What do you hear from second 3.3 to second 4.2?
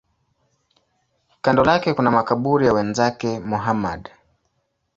Muhammad.